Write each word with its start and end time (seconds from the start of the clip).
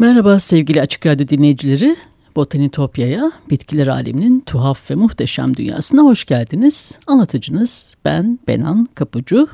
Merhaba 0.00 0.40
sevgili 0.40 0.80
Açık 0.80 1.06
Radyo 1.06 1.28
dinleyicileri. 1.28 1.96
Botanitopya'ya, 2.36 3.32
bitkiler 3.50 3.86
aleminin 3.86 4.40
tuhaf 4.40 4.90
ve 4.90 4.94
muhteşem 4.94 5.56
dünyasına 5.56 6.02
hoş 6.02 6.24
geldiniz. 6.24 6.98
Anlatıcınız 7.06 7.94
ben 8.04 8.38
Benan 8.48 8.88
Kapucu. 8.94 9.48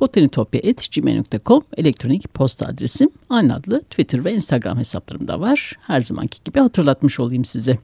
Botanitopya.gmail.com 0.00 1.62
elektronik 1.76 2.34
posta 2.34 2.66
adresim. 2.66 3.08
Aynı 3.30 3.54
adlı 3.54 3.80
Twitter 3.80 4.24
ve 4.24 4.34
Instagram 4.34 4.78
hesaplarım 4.78 5.28
da 5.28 5.40
var. 5.40 5.72
Her 5.80 6.00
zamanki 6.00 6.38
gibi 6.44 6.60
hatırlatmış 6.60 7.20
olayım 7.20 7.44
size. 7.44 7.78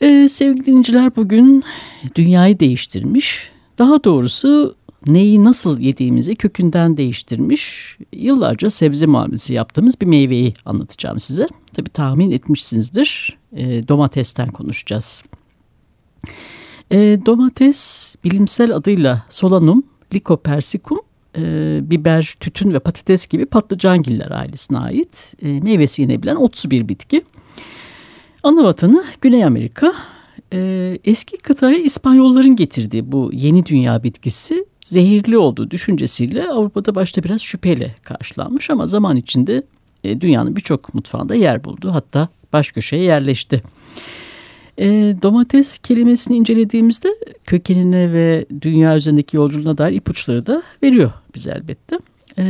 Ee, 0.00 0.28
sevgili 0.28 0.66
dinleyiciler 0.66 1.16
bugün 1.16 1.64
dünyayı 2.14 2.60
değiştirmiş. 2.60 3.50
Daha 3.78 4.04
doğrusu 4.04 4.76
neyi 5.06 5.44
nasıl 5.44 5.80
yediğimizi 5.80 6.36
kökünden 6.36 6.96
değiştirmiş, 6.96 7.96
yıllarca 8.12 8.70
sebze 8.70 9.06
muamelesi 9.06 9.54
yaptığımız 9.54 10.00
bir 10.00 10.06
meyveyi 10.06 10.54
anlatacağım 10.64 11.20
size. 11.20 11.46
Tabi 11.72 11.90
tahmin 11.90 12.30
etmişsinizdir, 12.30 13.38
e, 13.52 13.88
domatesten 13.88 14.48
konuşacağız. 14.48 15.22
E, 16.90 17.18
domates 17.26 18.14
bilimsel 18.24 18.76
adıyla 18.76 19.22
Solanum 19.30 19.82
lycopersicum, 20.14 21.00
e, 21.38 21.80
biber, 21.90 22.34
tütün 22.40 22.72
ve 22.72 22.78
patates 22.78 23.26
gibi 23.26 23.46
patlıcangiller 23.46 24.30
ailesine 24.30 24.78
ait 24.78 25.34
e, 25.42 25.60
meyvesi 25.60 26.02
yenebilen 26.02 26.36
otsu 26.36 26.70
bir 26.70 26.88
bitki. 26.88 27.22
Ana 28.42 28.64
vatanı 28.64 29.04
Güney 29.20 29.44
Amerika. 29.44 29.92
E, 30.52 30.98
eski 31.04 31.36
kıtaya 31.36 31.78
İspanyolların 31.78 32.56
getirdiği 32.56 33.12
bu 33.12 33.30
yeni 33.32 33.66
dünya 33.66 34.02
bitkisi 34.02 34.64
zehirli 34.84 35.38
olduğu 35.38 35.70
düşüncesiyle 35.70 36.48
Avrupa'da 36.48 36.94
başta 36.94 37.24
biraz 37.24 37.40
şüpheyle 37.40 37.94
karşılanmış 38.02 38.70
ama 38.70 38.86
zaman 38.86 39.16
içinde 39.16 39.62
e, 40.04 40.20
dünyanın 40.20 40.56
birçok 40.56 40.94
mutfağında 40.94 41.34
yer 41.34 41.64
buldu. 41.64 41.90
Hatta 41.94 42.28
baş 42.52 42.72
köşeye 42.72 43.02
yerleşti. 43.02 43.62
E, 44.78 44.86
domates 45.22 45.78
kelimesini 45.78 46.36
incelediğimizde 46.36 47.08
kökenine 47.46 48.12
ve 48.12 48.46
dünya 48.60 48.96
üzerindeki 48.96 49.36
yolculuğuna 49.36 49.78
dair 49.78 49.92
ipuçları 49.92 50.46
da 50.46 50.62
veriyor 50.82 51.10
bize 51.34 51.50
elbette. 51.50 51.98
E, 52.38 52.44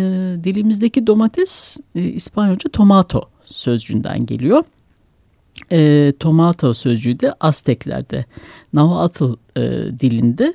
dilimizdeki 0.45 1.07
domates 1.07 1.77
e, 1.95 2.03
İspanyolca 2.03 2.71
tomato 2.71 3.29
sözcüğünden 3.45 4.27
geliyor. 4.27 4.65
E, 5.73 6.13
tomato 6.21 6.75
sözcüğü 6.75 7.21
de 7.21 7.33
Azteklerde, 7.33 8.25
Nahuatl 8.73 9.25
e, 9.57 9.63
dilinde 10.01 10.55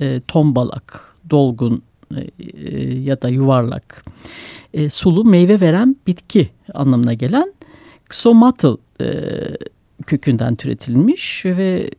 e, 0.00 0.20
tombalak 0.28 1.15
dolgun 1.30 1.82
e, 2.16 2.20
e, 2.38 2.98
ya 2.98 3.22
da 3.22 3.28
yuvarlak 3.28 4.04
e, 4.74 4.88
sulu 4.88 5.24
meyve 5.24 5.60
veren 5.60 5.96
bitki 6.06 6.50
anlamına 6.74 7.14
gelen 7.14 7.52
Xomatl 8.10 8.76
kökünden 10.06 10.56
türetilmiş 10.56 11.46
ve 11.46 11.90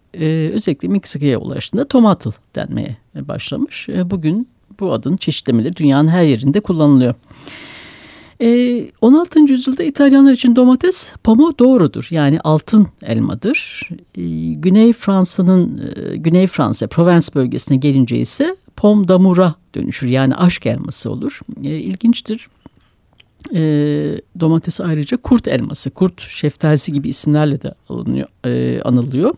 özellikle 0.53 0.87
Meksika'ya 0.87 1.39
ulaştığında 1.39 1.87
tomatl 1.87 2.29
denmeye 2.55 2.97
başlamış. 3.15 3.87
Bugün 4.05 4.47
bu 4.79 4.93
adın 4.93 5.17
çeşitlemeleri 5.17 5.75
dünyanın 5.75 6.07
her 6.07 6.23
yerinde 6.23 6.59
kullanılıyor. 6.59 7.15
E, 8.41 8.81
16. 9.01 9.39
yüzyılda 9.39 9.83
İtalyanlar 9.83 10.31
için 10.31 10.55
domates 10.55 11.13
pomodoro'dur 11.23 12.07
yani 12.11 12.39
altın 12.39 12.87
elmadır. 13.01 13.89
Güney 14.61 14.93
Fransa'nın 14.93 15.93
Güney 16.15 16.47
Fransa 16.47 16.87
Provence 16.87 17.27
bölgesine 17.35 17.77
gelince 17.77 18.17
ise 18.17 18.55
pom 18.77 19.07
damura 19.07 19.55
dönüşür. 19.75 20.09
Yani 20.09 20.35
aşk 20.35 20.65
elması 20.65 21.11
olur. 21.11 21.39
E, 21.63 21.69
ilginçtir. 21.69 22.47
E, 23.53 23.61
domates 24.39 24.81
ayrıca 24.81 25.17
kurt 25.17 25.47
elması, 25.47 25.89
kurt 25.89 26.21
şeftalisi 26.21 26.93
gibi 26.93 27.09
isimlerle 27.09 27.61
de 27.61 27.73
alınıyor, 27.89 28.27
e, 28.45 28.81
anılıyor. 28.81 29.35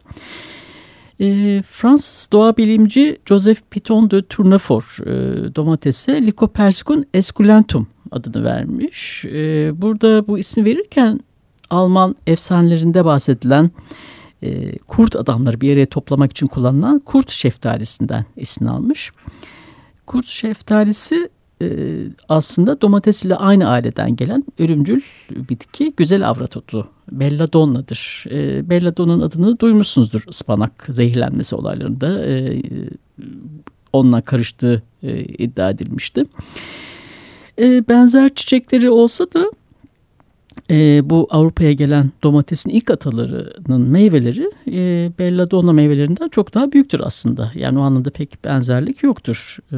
E, 1.21 1.61
Fransız 1.67 2.31
doğa 2.31 2.57
bilimci 2.57 3.17
Joseph 3.25 3.59
Piton 3.71 4.11
de 4.11 4.21
Tournefort 4.21 4.85
e, 5.01 5.05
domatese 5.55 6.25
Lycopersicum 6.25 7.03
esculentum 7.13 7.87
adını 8.11 8.43
vermiş. 8.43 9.25
E, 9.25 9.71
burada 9.81 10.27
bu 10.27 10.39
ismi 10.39 10.65
verirken 10.65 11.19
Alman 11.69 12.15
efsanelerinde 12.27 13.05
bahsedilen 13.05 13.71
kurt 14.87 15.15
adamları 15.15 15.61
bir 15.61 15.69
yere 15.69 15.85
toplamak 15.85 16.31
için 16.31 16.47
kullanılan 16.47 16.99
kurt 16.99 17.31
şeftalisinden 17.31 18.25
esin 18.37 18.65
almış. 18.65 19.11
Kurt 20.05 20.27
şeftalisi 20.27 21.29
e, 21.61 21.67
aslında 22.29 22.81
domates 22.81 23.25
ile 23.25 23.35
aynı 23.35 23.69
aileden 23.69 24.15
gelen 24.15 24.43
ölümcül 24.59 25.01
bitki 25.31 25.93
güzel 25.97 26.29
avrat 26.29 26.57
otu 26.57 26.87
belladonna'dır. 27.11 28.25
E, 28.31 28.69
belladonna'nın 28.69 29.21
adını 29.21 29.59
duymuşsunuzdur 29.59 30.23
ıspanak 30.29 30.87
zehirlenmesi 30.89 31.55
olaylarında 31.55 32.25
e, 32.25 32.61
onunla 33.93 34.21
karıştığı 34.21 34.83
e, 35.03 35.19
iddia 35.19 35.69
edilmişti. 35.69 36.23
E, 37.61 37.87
benzer 37.87 38.29
çiçekleri 38.35 38.89
olsa 38.89 39.25
da 39.33 39.51
e, 40.69 41.09
bu 41.09 41.27
Avrupa'ya 41.29 41.73
gelen 41.73 42.11
domatesin 42.23 42.69
ilk 42.69 42.91
atalarının 42.91 43.81
meyveleri 43.81 44.51
e, 44.71 45.11
belladonna 45.19 45.73
meyvelerinden 45.73 46.29
çok 46.29 46.53
daha 46.53 46.71
büyüktür 46.71 46.99
aslında. 46.99 47.51
Yani 47.55 47.79
o 47.79 47.81
anlamda 47.81 48.09
pek 48.09 48.43
benzerlik 48.43 49.03
yoktur. 49.03 49.57
E, 49.73 49.77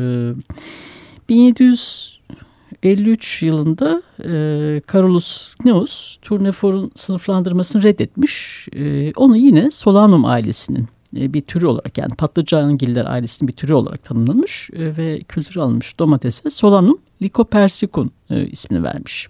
1753 1.29 3.43
yılında 3.43 4.01
e, 4.19 4.81
Carolus 4.93 5.49
Linnaeus 5.61 6.17
Tournefort'un 6.21 6.91
sınıflandırmasını 6.95 7.83
reddetmiş. 7.83 8.67
E, 8.75 9.11
onu 9.15 9.37
yine 9.37 9.71
Solanum 9.71 10.25
ailesinin 10.25 10.87
e, 11.17 11.33
bir 11.33 11.41
türü 11.41 11.65
olarak 11.65 11.97
yani 11.97 12.15
patlıcangiller 12.17 13.05
ailesinin 13.05 13.47
bir 13.47 13.55
türü 13.55 13.73
olarak 13.73 14.03
tanımlamış 14.03 14.69
e, 14.73 14.97
ve 14.97 15.19
kültürü 15.19 15.59
almış 15.59 15.99
domatese 15.99 16.49
Solanum 16.49 16.97
lycopersicum 17.21 18.11
e, 18.29 18.45
ismini 18.45 18.83
vermiş. 18.83 19.27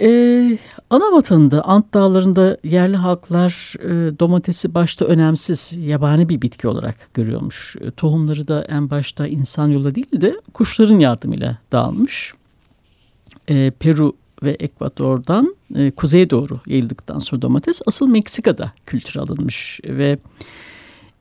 Ee, 0.00 0.58
ana 0.90 1.12
vatanında 1.12 1.62
Ant 1.62 1.94
Dağları'nda 1.94 2.58
yerli 2.64 2.96
halklar 2.96 3.74
e, 3.78 4.18
domatesi 4.18 4.74
başta 4.74 5.04
önemsiz 5.04 5.72
yabani 5.82 6.28
bir 6.28 6.42
bitki 6.42 6.68
olarak 6.68 7.08
görüyormuş. 7.14 7.76
E, 7.80 7.90
tohumları 7.90 8.48
da 8.48 8.64
en 8.64 8.90
başta 8.90 9.26
insan 9.26 9.68
yola 9.68 9.94
değil 9.94 10.20
de 10.20 10.40
kuşların 10.54 10.98
yardımıyla 10.98 11.58
dağılmış. 11.72 12.34
E, 13.48 13.72
Peru 13.80 14.16
ve 14.42 14.50
Ekvador'dan 14.50 15.56
e, 15.74 15.90
kuzeye 15.90 16.30
doğru 16.30 16.60
yayıldıktan 16.66 17.18
sonra 17.18 17.42
domates 17.42 17.82
asıl 17.86 18.08
Meksika'da 18.08 18.72
kültür 18.86 19.20
alınmış 19.20 19.80
ve 19.84 20.18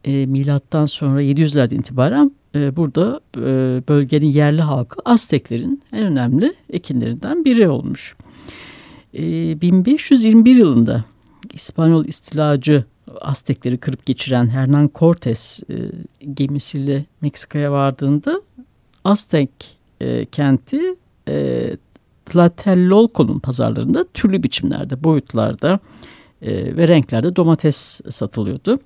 e, 0.05 0.25
milattan 0.25 0.85
sonra 0.85 1.23
700'lerden 1.23 1.75
itibaren 1.75 2.31
e, 2.55 2.75
burada 2.75 3.21
e, 3.37 3.41
bölgenin 3.89 4.31
yerli 4.31 4.61
halkı 4.61 4.99
Azteklerin 5.05 5.83
en 5.91 6.03
önemli 6.03 6.53
ekinlerinden 6.69 7.45
biri 7.45 7.69
olmuş. 7.69 8.15
1521 9.13 10.55
ee, 10.55 10.59
yılında 10.59 11.03
İspanyol 11.53 12.05
istilacı 12.05 12.83
Aztekleri 13.21 13.77
kırıp 13.77 14.05
geçiren 14.05 14.49
Hernan 14.49 14.89
Cortes 14.95 15.61
e, 15.69 15.75
gemisiyle 16.33 17.05
Meksika'ya 17.21 17.71
vardığında 17.71 18.41
Aztek 19.05 19.49
e, 20.01 20.25
kenti 20.25 20.95
e, 21.27 21.69
Tlatelolco'nun 22.25 23.39
pazarlarında 23.39 24.05
türlü 24.13 24.43
biçimlerde, 24.43 25.03
boyutlarda 25.03 25.79
e, 26.41 26.77
ve 26.77 26.87
renklerde 26.87 27.35
domates 27.35 28.01
satılıyordu. 28.09 28.79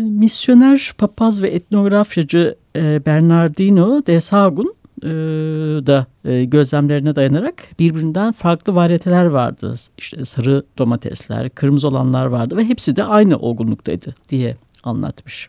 misyoner, 0.00 0.94
papaz 0.98 1.42
ve 1.42 1.48
etnografyacı 1.48 2.56
Bernardino 3.06 4.06
de 4.06 4.20
Sahagún 4.20 4.74
e, 5.02 5.08
da 5.86 6.06
e, 6.24 6.44
gözlemlerine 6.44 7.16
dayanarak 7.16 7.54
birbirinden 7.78 8.32
farklı 8.32 8.74
varyeteler 8.74 9.24
vardı. 9.24 9.74
İşte 9.98 10.24
sarı 10.24 10.64
domatesler, 10.78 11.50
kırmızı 11.50 11.88
olanlar 11.88 12.26
vardı 12.26 12.56
ve 12.56 12.64
hepsi 12.64 12.96
de 12.96 13.04
aynı 13.04 13.38
olgunluktaydı 13.38 14.14
diye 14.28 14.56
anlatmış. 14.84 15.48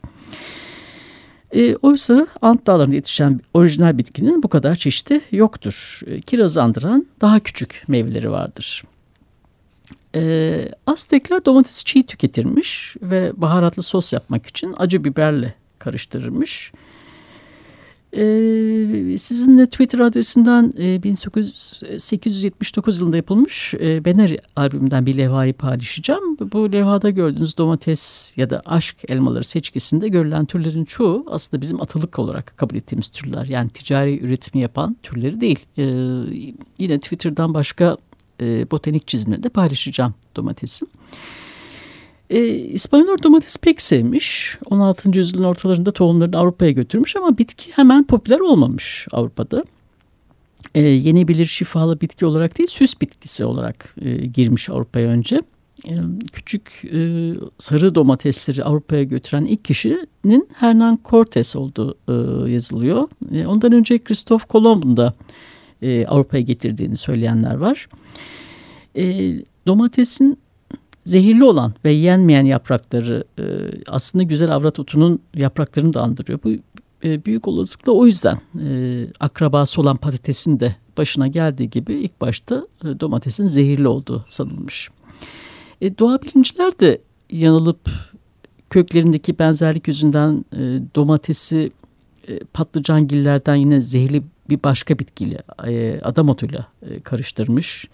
E, 1.51 1.75
oysa 1.75 2.27
Ant 2.41 2.67
Dağları'nda 2.67 2.95
yetişen 2.95 3.39
orijinal 3.53 3.97
bitkinin 3.97 4.43
bu 4.43 4.47
kadar 4.47 4.75
çeşidi 4.75 5.21
yoktur. 5.31 6.01
E, 6.07 6.21
kirazı 6.21 6.61
andıran 6.61 7.05
daha 7.21 7.39
küçük 7.39 7.83
meyveleri 7.87 8.31
vardır. 8.31 8.83
E, 10.15 10.71
Aztekler 10.87 11.45
domatesi 11.45 11.85
çiğ 11.85 12.03
tüketirmiş 12.03 12.95
ve 13.01 13.31
baharatlı 13.35 13.83
sos 13.83 14.13
yapmak 14.13 14.47
için 14.47 14.75
acı 14.77 15.03
biberle 15.03 15.53
karıştırırmış. 15.79 16.71
Ee, 18.17 19.17
sizinle 19.17 19.65
Twitter 19.65 19.99
adresinden 19.99 20.73
e, 20.79 21.03
1879 21.03 23.01
yılında 23.01 23.17
yapılmış 23.17 23.73
e, 23.73 24.05
Beneri 24.05 24.37
albümünden 24.55 25.05
bir 25.05 25.17
levhayı 25.17 25.53
paylaşacağım. 25.53 26.37
Bu 26.53 26.71
levhada 26.71 27.09
gördüğünüz 27.09 27.57
domates 27.57 28.33
ya 28.37 28.49
da 28.49 28.61
aşk 28.65 28.97
elmaları 29.09 29.43
seçkisinde 29.43 30.07
görülen 30.07 30.45
türlerin 30.45 30.85
çoğu 30.85 31.25
aslında 31.29 31.61
bizim 31.61 31.81
atalık 31.81 32.19
olarak 32.19 32.57
kabul 32.57 32.75
ettiğimiz 32.75 33.07
türler. 33.07 33.45
Yani 33.45 33.69
ticari 33.69 34.25
üretimi 34.25 34.61
yapan 34.61 34.97
türleri 35.03 35.41
değil. 35.41 35.59
E, 35.77 35.83
yine 36.79 36.99
Twitter'dan 36.99 37.53
başka 37.53 37.97
e, 38.41 38.71
botanik 38.71 39.07
çizimleri 39.07 39.43
de 39.43 39.49
paylaşacağım 39.49 40.13
domatesin. 40.35 40.89
E, 42.29 42.47
İspanyollar 42.55 43.23
domates 43.23 43.57
pek 43.57 43.81
sevmiş. 43.81 44.57
16. 44.69 45.17
yüzyılın 45.17 45.43
ortalarında 45.43 45.91
tohumlarını 45.91 46.37
Avrupa'ya 46.37 46.71
götürmüş 46.71 47.15
ama 47.15 47.37
bitki 47.37 47.71
hemen 47.71 48.03
popüler 48.03 48.39
olmamış 48.39 49.07
Avrupa'da. 49.11 49.63
E, 50.75 50.81
yenebilir 50.81 51.45
şifalı 51.45 52.01
bitki 52.01 52.25
olarak 52.25 52.57
değil 52.57 52.69
süs 52.69 53.01
bitkisi 53.01 53.45
olarak 53.45 53.95
e, 54.01 54.15
girmiş 54.15 54.69
Avrupa'ya 54.69 55.09
önce. 55.09 55.41
E, 55.87 55.93
küçük 56.33 56.83
e, 56.93 57.33
sarı 57.57 57.95
domatesleri 57.95 58.63
Avrupa'ya 58.63 59.03
götüren 59.03 59.45
ilk 59.45 59.65
kişinin 59.65 60.49
Hernan 60.55 60.99
Cortes 61.05 61.55
olduğu 61.55 61.97
e, 62.07 62.51
yazılıyor. 62.51 63.07
E, 63.33 63.45
ondan 63.47 63.71
önce 63.71 63.97
Christoph 63.97 64.43
Kolomb'un 64.49 64.97
da 64.97 65.13
e, 65.81 66.05
Avrupa'ya 66.05 66.43
getirdiğini 66.43 66.97
söyleyenler 66.97 67.55
var. 67.55 67.89
E, 68.95 69.33
domatesin 69.67 70.37
zehirli 71.05 71.43
olan 71.43 71.73
ve 71.85 71.91
yenmeyen 71.91 72.45
yaprakları 72.45 73.23
e, 73.39 73.43
aslında 73.87 74.23
güzel 74.23 74.55
avrat 74.55 74.79
otunun 74.79 75.19
yapraklarını 75.35 75.93
da 75.93 76.01
andırıyor. 76.01 76.39
Bu 76.43 76.49
e, 77.07 77.25
büyük 77.25 77.47
olasılıkla 77.47 77.91
o 77.91 78.05
yüzden 78.05 78.39
e, 78.67 79.07
akrabası 79.19 79.81
olan 79.81 79.97
patatesin 79.97 80.59
de 80.59 80.75
başına 80.97 81.27
geldiği 81.27 81.69
gibi 81.69 81.93
ilk 81.93 82.21
başta 82.21 82.65
e, 82.83 82.99
domatesin 82.99 83.47
zehirli 83.47 83.87
olduğu 83.87 84.25
sanılmış. 84.29 84.89
E, 85.81 85.97
doğa 85.97 86.21
bilimciler 86.21 86.79
de 86.79 87.01
yanılıp 87.29 87.89
köklerindeki 88.69 89.39
benzerlik 89.39 89.87
yüzünden 89.87 90.45
e, 90.53 90.59
domatesi 90.95 91.71
e, 92.27 92.39
patlıcangillerden 92.39 93.55
yine 93.55 93.81
zehirli 93.81 94.23
bir 94.49 94.63
başka 94.63 94.99
bitkiyle 94.99 95.43
e, 95.67 95.99
adam 96.03 96.29
e, 96.29 96.99
karıştırmış. 96.99 97.85
E, 97.85 97.89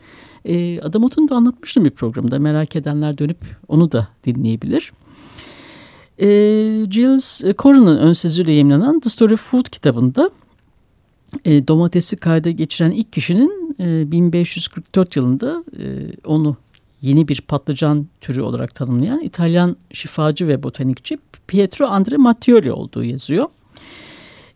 Adam 0.81 1.03
Ot'unu 1.03 1.29
da 1.29 1.35
anlatmıştım 1.35 1.85
bir 1.85 1.89
programda. 1.89 2.39
Merak 2.39 2.75
edenler 2.75 3.17
dönüp 3.17 3.38
onu 3.67 3.91
da 3.91 4.07
dinleyebilir. 4.25 4.91
E, 6.21 6.27
Giles 6.85 7.43
Corran'ın 7.57 7.97
ön 7.97 8.13
sözüyle 8.13 8.51
yayınlanan 8.51 8.99
The 8.99 9.09
Story 9.09 9.33
of 9.33 9.41
Food 9.41 9.65
kitabında 9.65 10.31
e, 11.45 11.67
domatesi 11.67 12.17
kayda 12.17 12.51
geçiren 12.51 12.91
ilk 12.91 13.13
kişinin 13.13 13.75
e, 13.79 14.11
1544 14.11 15.15
yılında 15.15 15.63
e, 15.79 15.83
onu 16.25 16.57
yeni 17.01 17.27
bir 17.27 17.41
patlıcan 17.41 18.07
türü 18.21 18.41
olarak 18.41 18.75
tanımlayan 18.75 19.19
İtalyan 19.21 19.77
şifacı 19.93 20.47
ve 20.47 20.63
botanikçi 20.63 21.17
Pietro 21.47 21.85
Andre 21.85 22.17
Mattioli 22.17 22.71
olduğu 22.71 23.03
yazıyor. 23.03 23.47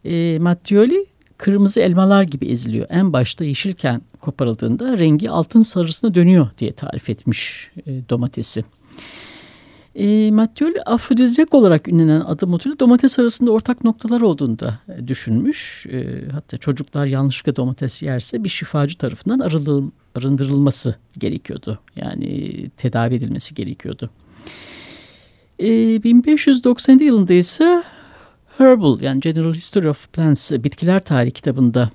E, 0.05 0.37
Mattioli 0.39 1.05
kırmızı 1.37 1.79
elmalar 1.79 2.23
gibi 2.23 2.45
eziliyor. 2.45 2.87
En 2.89 3.13
başta 3.13 3.45
yeşilken 3.45 4.01
koparıldığında 4.21 4.97
rengi 4.97 5.29
altın 5.29 5.61
sarısına 5.61 6.15
dönüyor 6.15 6.47
diye 6.57 6.71
tarif 6.71 7.09
etmiş 7.09 7.71
e, 7.87 8.09
domatesi. 8.09 8.63
E, 9.95 10.31
Mattioli 10.31 10.81
afrodizyak 10.81 11.53
olarak 11.53 11.87
ünlenen 11.87 12.21
adı 12.21 12.47
motifi 12.47 12.79
domates 12.79 13.19
arasında 13.19 13.51
ortak 13.51 13.83
noktalar 13.83 14.21
olduğunu 14.21 14.59
da 14.59 14.79
e, 14.97 15.07
düşünmüş. 15.07 15.85
E, 15.85 16.29
hatta 16.31 16.57
çocuklar 16.57 17.05
yanlışlıkla 17.05 17.55
domates 17.55 18.03
yerse 18.03 18.43
bir 18.43 18.49
şifacı 18.49 18.97
tarafından 18.97 19.39
arılığın, 19.39 19.93
arındırılması 20.15 20.95
gerekiyordu. 21.17 21.79
Yani 21.95 22.69
tedavi 22.77 23.15
edilmesi 23.15 23.55
gerekiyordu. 23.55 24.09
E, 25.59 26.03
1590 26.03 26.99
yılında 26.99 27.33
ise 27.33 27.83
Herbal 28.57 29.01
yani 29.01 29.19
General 29.19 29.53
History 29.53 29.89
of 29.89 30.13
Plants 30.13 30.51
bitkiler 30.51 31.03
tarihi 31.03 31.31
kitabında 31.31 31.89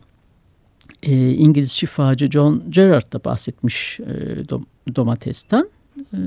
e, 1.02 1.30
İngiliz 1.30 1.72
şifacı 1.72 2.30
John 2.30 2.62
Gerard 2.70 3.12
da 3.12 3.24
bahsetmiş 3.24 4.00
e, 4.00 4.48
dom, 4.48 4.66
domatesten. 4.96 5.70
E, 6.14 6.18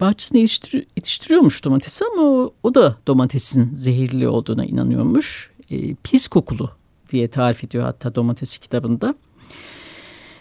bahçesinde 0.00 0.38
yetiştir, 0.38 0.86
yetiştiriyormuş 0.96 1.64
domatesi 1.64 2.04
ama 2.12 2.22
o, 2.22 2.54
o 2.62 2.74
da 2.74 2.96
domatesin 3.06 3.74
zehirli 3.74 4.28
olduğuna 4.28 4.64
inanıyormuş. 4.64 5.50
E, 5.70 5.94
pis 5.94 6.28
kokulu 6.28 6.70
diye 7.10 7.28
tarif 7.28 7.64
ediyor 7.64 7.84
hatta 7.84 8.14
domatesi 8.14 8.60
kitabında. 8.60 9.14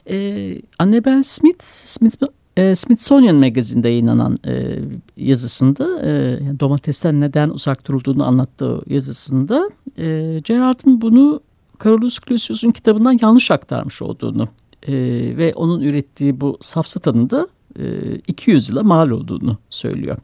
E, 0.10 0.58
Annabel 0.80 1.24
Smith, 1.24 1.64
Smith 1.64 2.22
e, 2.58 2.76
Smithsonian 2.76 3.36
Magazine'de 3.36 3.90
yayınlanan 3.90 4.40
e, 4.48 4.80
yazısında 5.18 6.02
e, 6.06 6.40
domatesten 6.60 7.22
neden 7.22 7.50
uzak 7.50 7.88
durulduğunu 7.88 8.26
anlattığı 8.26 8.82
yazısında 8.88 9.70
e, 9.98 10.40
Gerard'ın 10.44 11.02
bunu 11.02 11.42
Carolus 11.84 12.20
Clusius'un 12.20 12.72
kitabından 12.72 13.20
yanlış 13.22 13.52
aktarmış 13.52 14.02
olduğunu 14.02 14.48
e, 14.88 14.94
ve 15.38 15.54
onun 15.56 15.82
ürettiği 15.82 16.42
bu 16.42 16.58
safsatanın 16.62 17.30
da 17.30 17.48
e, 17.80 18.16
200 18.28 18.70
yıla 18.70 18.84
mal 18.84 19.10
olduğunu 19.10 19.58
söylüyor. 19.70 20.18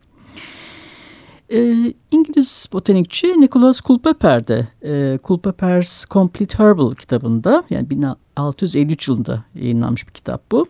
E, 1.49 1.93
İngiliz 2.11 2.69
botanikçi 2.73 3.27
Nicholas 3.27 3.81
Culpeper 3.81 4.47
de 4.47 4.67
e, 4.83 5.19
Culpeper's 5.23 6.05
Complete 6.09 6.57
Herbal 6.57 6.93
kitabında 6.93 7.63
yani 7.69 7.89
1653 7.89 9.07
yılında 9.07 9.43
yayınlanmış 9.55 10.07
bir 10.07 10.13
kitap 10.13 10.51
bu 10.51 10.67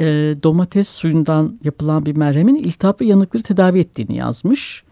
e, 0.00 0.36
domates 0.42 0.88
suyundan 0.88 1.58
yapılan 1.64 2.06
bir 2.06 2.16
merhemin 2.16 2.54
iltihap 2.54 3.00
ve 3.00 3.04
yanıkları 3.04 3.42
tedavi 3.42 3.78
ettiğini 3.78 4.16
yazmış. 4.16 4.84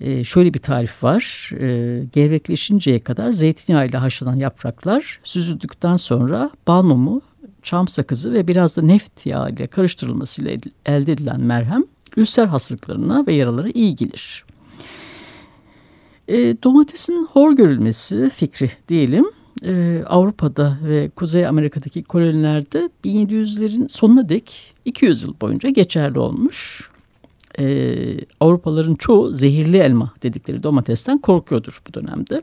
E, 0.00 0.24
şöyle 0.24 0.54
bir 0.54 0.58
tarif 0.58 1.02
var. 1.02 1.50
E, 1.60 2.04
gevrekleşinceye 2.12 2.98
kadar 2.98 3.32
zeytinyağı 3.32 3.86
ile 3.86 3.96
haşlanan 3.96 4.36
yapraklar 4.36 5.20
süzüldükten 5.24 5.96
sonra 5.96 6.50
bal 6.66 6.82
mumu, 6.82 7.22
çam 7.62 7.88
sakızı 7.88 8.32
ve 8.32 8.48
biraz 8.48 8.76
da 8.76 8.82
neft 8.82 9.26
yağı 9.26 9.50
ile 9.50 9.66
karıştırılmasıyla 9.66 10.56
elde 10.86 11.12
edilen 11.12 11.40
merhem 11.40 11.84
ülser 12.16 12.46
hastalıklarına 12.46 13.26
ve 13.26 13.34
yaralara 13.34 13.68
iyi 13.68 13.96
gelir. 13.96 14.44
E, 16.28 16.36
domatesin 16.62 17.26
hor 17.32 17.52
görülmesi 17.52 18.30
fikri 18.34 18.70
diyelim 18.88 19.26
e, 19.64 20.02
Avrupa'da 20.06 20.78
ve 20.84 21.08
Kuzey 21.08 21.46
Amerika'daki 21.46 22.02
kolonilerde 22.02 22.90
1700'lerin 23.04 23.88
sonuna 23.88 24.28
dek 24.28 24.74
200 24.84 25.22
yıl 25.22 25.34
boyunca 25.40 25.68
geçerli 25.68 26.18
olmuş. 26.18 26.90
E, 27.58 27.94
Avrupalıların 28.40 28.94
çoğu 28.94 29.32
zehirli 29.32 29.76
elma 29.76 30.12
dedikleri 30.22 30.62
domatesten 30.62 31.18
korkuyordur 31.18 31.82
bu 31.88 31.94
dönemde. 31.94 32.42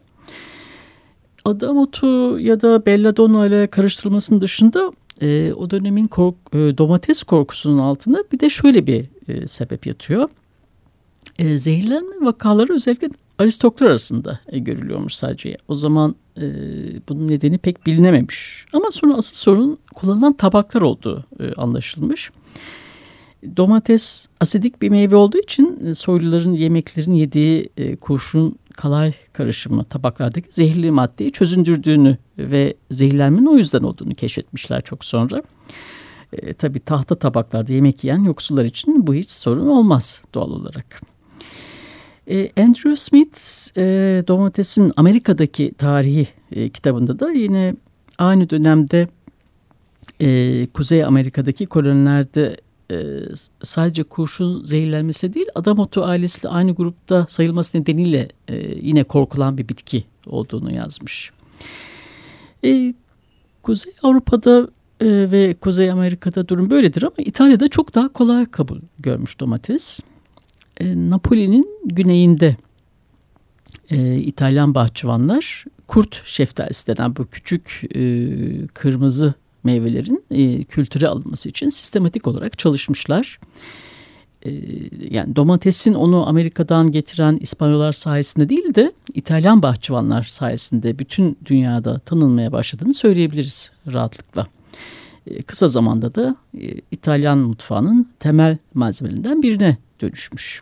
Adam 1.45 1.77
otu 1.77 2.39
ya 2.39 2.61
da 2.61 2.85
belladonna 2.85 3.47
ile 3.47 3.67
karıştırılmasının 3.67 4.41
dışında 4.41 4.91
e, 5.21 5.53
o 5.53 5.69
dönemin 5.69 6.07
kork, 6.07 6.35
e, 6.53 6.77
domates 6.77 7.23
korkusunun 7.23 7.77
altında 7.77 8.23
bir 8.31 8.39
de 8.39 8.49
şöyle 8.49 8.87
bir 8.87 9.05
e, 9.27 9.47
sebep 9.47 9.85
yatıyor. 9.85 10.29
E, 11.39 11.57
zehirlenme 11.57 12.25
vakaları 12.25 12.73
özellikle 12.73 13.09
aristoklar 13.37 13.87
arasında 13.87 14.39
e, 14.47 14.59
görülüyormuş 14.59 15.13
sadece. 15.13 15.57
O 15.67 15.75
zaman 15.75 16.15
e, 16.41 16.45
bunun 17.09 17.27
nedeni 17.27 17.57
pek 17.57 17.85
bilinememiş. 17.85 18.65
Ama 18.73 18.91
sonra 18.91 19.15
asıl 19.15 19.35
sorun 19.35 19.77
kullanılan 19.95 20.33
tabaklar 20.33 20.81
olduğu 20.81 21.23
e, 21.39 21.53
anlaşılmış. 21.53 22.31
Domates 23.57 24.27
asidik 24.39 24.81
bir 24.81 24.89
meyve 24.89 25.15
olduğu 25.15 25.37
için 25.37 25.85
e, 25.85 25.93
soyluların 25.93 26.53
yemeklerin 26.53 27.13
yediği 27.13 27.69
kurşun 28.01 28.55
kalay 28.73 29.13
karışımı 29.33 29.83
tabaklardaki 29.83 30.47
zehirli 30.51 30.91
maddeyi 30.91 31.31
çözündürdüğünü 31.31 32.17
ve 32.37 32.73
zehirlenmenin 32.91 33.45
o 33.45 33.57
yüzden 33.57 33.83
olduğunu 33.83 34.15
keşfetmişler 34.15 34.81
çok 34.81 35.05
sonra. 35.05 35.43
E, 36.33 36.53
tabii 36.53 36.79
tahta 36.79 37.15
tabaklarda 37.15 37.73
yemek 37.73 38.03
yiyen 38.03 38.23
yoksullar 38.23 38.65
için 38.65 39.07
bu 39.07 39.13
hiç 39.13 39.31
sorun 39.31 39.67
olmaz 39.67 40.21
doğal 40.33 40.51
olarak. 40.51 41.01
E, 42.29 42.51
Andrew 42.57 42.95
Smith 42.95 43.37
e, 43.77 43.83
domatesin 44.27 44.91
Amerika'daki 44.97 45.73
tarihi 45.77 46.27
e, 46.51 46.69
kitabında 46.69 47.19
da 47.19 47.31
yine 47.31 47.75
aynı 48.17 48.49
dönemde 48.49 49.07
Kuzey 50.73 51.03
Amerika'daki 51.03 51.65
kolonilerde 51.65 52.57
sadece 53.63 54.03
kurşun 54.03 54.65
zehirlenmesi 54.65 55.33
değil 55.33 55.45
adam 55.55 55.79
otu 55.79 56.03
ailesiyle 56.03 56.49
aynı 56.49 56.71
grupta 56.71 57.25
sayılması 57.29 57.77
nedeniyle 57.77 58.27
yine 58.81 59.03
korkulan 59.03 59.57
bir 59.57 59.67
bitki 59.67 60.03
olduğunu 60.27 60.75
yazmış. 60.75 61.31
Kuzey 63.63 63.93
Avrupa'da 64.03 64.67
ve 65.01 65.55
Kuzey 65.61 65.91
Amerika'da 65.91 66.47
durum 66.47 66.69
böyledir 66.69 67.03
ama 67.03 67.15
İtalya'da 67.17 67.67
çok 67.67 67.95
daha 67.95 68.07
kolay 68.07 68.45
kabul 68.45 68.79
görmüş 68.99 69.39
domates. 69.39 69.99
E, 70.79 71.09
Napoli'nin 71.09 71.67
güneyinde 71.85 72.55
e, 73.91 74.17
İtalyan 74.17 74.75
bahçıvanlar 74.75 75.65
kurt 75.87 76.21
şeftalisi 76.25 76.87
denen 76.87 77.15
bu 77.15 77.25
küçük 77.25 77.81
e, 77.95 78.01
kırmızı 78.67 79.33
meyvelerin 79.63 80.23
e, 80.31 80.63
kültüre 80.63 81.07
alınması 81.07 81.49
için 81.49 81.69
sistematik 81.69 82.27
olarak 82.27 82.59
çalışmışlar. 82.59 83.39
E, 84.45 84.51
yani 85.09 85.35
domatesin 85.35 85.93
onu 85.93 86.27
Amerika'dan 86.27 86.91
getiren 86.91 87.37
İspanyollar 87.41 87.93
sayesinde 87.93 88.49
değil 88.49 88.75
de 88.75 88.91
İtalyan 89.13 89.63
bahçıvanlar 89.63 90.23
sayesinde 90.23 90.99
bütün 90.99 91.37
dünyada 91.45 91.99
tanınmaya 91.99 92.51
başladığını 92.51 92.93
söyleyebiliriz 92.93 93.71
rahatlıkla. 93.93 94.47
E, 95.27 95.41
kısa 95.41 95.67
zamanda 95.67 96.15
da 96.15 96.35
e, 96.61 96.73
İtalyan 96.91 97.37
mutfağının 97.37 98.09
temel 98.19 98.57
malzemelerinden 98.73 99.43
birine 99.43 99.77
dönüşmüş. 100.01 100.61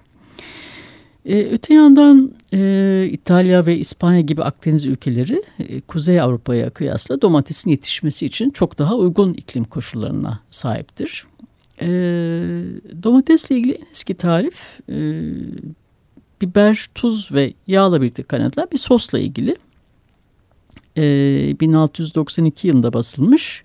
E, 1.25 1.43
öte 1.45 1.73
yandan 1.73 2.31
e, 2.53 3.09
İtalya 3.11 3.65
ve 3.65 3.77
İspanya 3.77 4.21
gibi 4.21 4.43
Akdeniz 4.43 4.85
ülkeleri 4.85 5.43
e, 5.59 5.81
Kuzey 5.81 6.21
Avrupa'ya 6.21 6.69
kıyasla 6.69 7.21
domatesin 7.21 7.71
yetişmesi 7.71 8.25
için 8.25 8.49
çok 8.49 8.77
daha 8.77 8.95
uygun 8.95 9.33
iklim 9.33 9.63
koşullarına 9.63 10.39
sahiptir. 10.51 11.25
E, 11.81 11.87
domatesle 13.03 13.55
ilgili 13.55 13.73
en 13.73 13.85
eski 13.91 14.13
tarif 14.13 14.79
e, 14.89 14.95
biber, 16.41 16.89
tuz 16.95 17.31
ve 17.31 17.53
yağla 17.67 18.01
birlikte 18.01 18.23
kaynatılan 18.23 18.67
bir 18.71 18.77
sosla 18.77 19.19
ilgili. 19.19 19.55
E, 20.97 21.03
1692 21.59 22.67
yılında 22.67 22.93
basılmış 22.93 23.63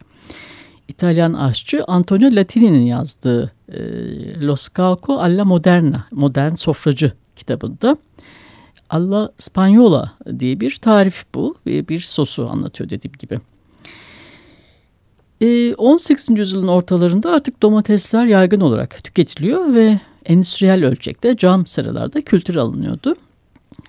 İtalyan 0.93 1.33
aşçı 1.33 1.85
Antonio 1.85 2.37
Latini'nin 2.37 2.85
yazdığı 2.85 3.53
e, 3.69 3.81
Lo 4.47 4.57
Scalco 4.57 5.19
alla 5.19 5.45
Moderna, 5.45 6.07
modern 6.13 6.55
sofracı 6.55 7.13
kitabında 7.37 7.97
Alla 8.91 9.33
Spanyola 9.39 10.13
diye 10.39 10.61
bir 10.61 10.77
tarif 10.77 11.25
bu 11.35 11.57
ve 11.67 11.89
bir 11.89 12.01
sosu 12.01 12.49
anlatıyor 12.51 12.91
dediğim 12.91 13.13
gibi. 13.19 13.41
18. 15.79 16.31
Ee, 16.31 16.35
yüzyılın 16.35 16.69
ortalarında 16.69 17.31
artık 17.33 17.63
domatesler 17.63 18.27
yaygın 18.27 18.61
olarak 18.61 19.05
tüketiliyor 19.05 19.75
ve 19.75 20.01
endüstriyel 20.25 20.85
ölçekte 20.85 21.37
cam 21.37 21.67
seralarda 21.67 22.21
kültür 22.21 22.57
alınıyordu. 22.57 23.17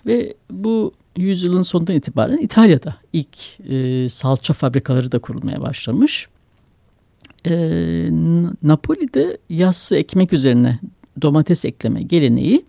Ve 0.05 0.33
bu 0.51 0.93
yüzyılın 1.17 1.61
sonundan 1.61 1.95
itibaren 1.95 2.37
İtalya'da 2.37 2.95
ilk 3.13 3.59
e, 3.69 4.09
salça 4.09 4.53
fabrikaları 4.53 5.11
da 5.11 5.19
kurulmaya 5.19 5.61
başlamış. 5.61 6.27
E, 7.47 7.55
Napoli'de 8.63 9.37
yassı 9.49 9.95
ekmek 9.95 10.33
üzerine 10.33 10.79
domates 11.21 11.65
ekleme 11.65 12.03
geleneği 12.03 12.65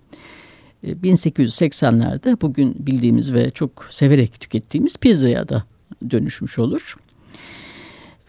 1880'lerde 0.85 2.41
bugün 2.41 2.75
bildiğimiz 2.79 3.33
ve 3.33 3.51
çok 3.51 3.87
severek 3.91 4.41
tükettiğimiz 4.41 4.97
pizzaya 4.97 5.49
da 5.49 5.65
dönüşmüş 6.11 6.59
olur. 6.59 6.97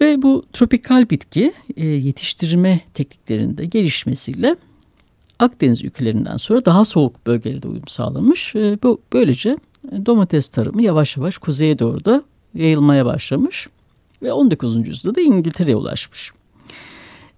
Ve 0.02 0.22
bu 0.22 0.44
tropikal 0.54 1.10
bitki 1.10 1.54
e, 1.78 1.86
yetiştirme 1.86 2.80
tekniklerinde 2.94 3.66
gelişmesiyle 3.66 4.56
Akdeniz 5.40 5.84
ülkelerinden 5.84 6.38
sonra 6.38 6.66
daha 6.66 6.86
soğuk 6.86 7.28
bölgelerde 7.28 7.68
uyum 7.68 7.88
sağlamış. 7.88 8.56
E, 8.56 8.78
bu 8.84 9.02
böylece 9.14 9.58
domates 10.06 10.50
tarımı 10.50 10.84
yavaş 10.84 11.18
yavaş 11.18 11.38
kuzeye 11.38 11.80
doğru 11.80 12.06
da 12.06 12.24
yayılmaya 12.54 13.06
başlamış 13.06 13.68
ve 14.22 14.34
19. 14.34 14.88
yüzyılda 14.88 15.16
da 15.16 15.22
İngiltere'ye 15.22 15.76
ulaşmış. 15.76 16.32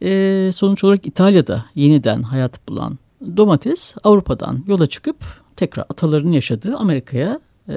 E, 0.02 0.50
sonuç 0.54 0.84
olarak 0.84 1.06
İtalya'da 1.06 1.66
yeniden 1.76 2.24
hayat 2.24 2.68
bulan 2.68 2.98
domates 3.38 3.96
Avrupa'dan 4.04 4.64
yola 4.68 4.88
çıkıp 4.88 5.18
tekrar 5.56 5.86
atalarının 5.90 6.32
yaşadığı 6.32 6.78
Amerika'ya 6.78 7.40
e, 7.70 7.76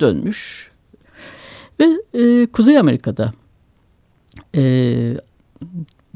dönmüş. 0.00 0.70
Ve 1.80 1.86
e, 2.14 2.46
Kuzey 2.46 2.78
Amerika'da 2.78 3.32
e, 4.54 4.62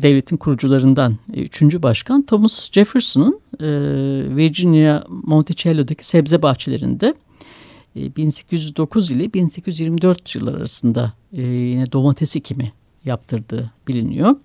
devletin 0.02 0.36
kurucularından 0.36 1.18
e, 1.34 1.42
üçüncü 1.42 1.82
başkan 1.82 2.22
Thomas 2.22 2.72
Jefferson'ın 2.72 3.40
e, 3.60 3.66
Virginia 4.36 5.04
Monticello'daki 5.08 6.06
sebze 6.06 6.42
bahçelerinde 6.42 7.14
e, 7.96 8.16
1809 8.16 9.10
ile 9.10 9.32
1824 9.32 10.34
yıllar 10.34 10.54
arasında 10.54 11.12
e, 11.32 11.42
yine 11.42 11.92
domates 11.92 12.36
ekimi 12.36 12.72
yaptırdığı 13.04 13.70
biliniyor. 13.88 14.36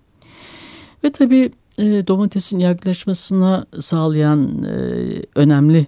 Ve 1.06 1.12
tabii 1.12 1.52
e, 1.78 2.08
domatesin 2.08 2.60
yaygınlaşmasına 2.60 3.66
sağlayan 3.80 4.64
e, 4.64 4.72
önemli 5.36 5.88